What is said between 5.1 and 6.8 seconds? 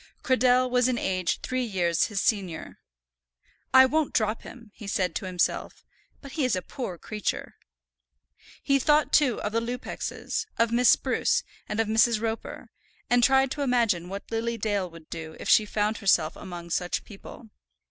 to himself; "but he is a